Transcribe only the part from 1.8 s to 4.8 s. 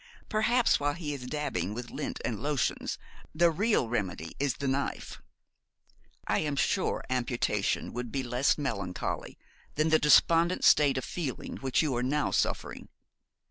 lint and lotions the real remedy is the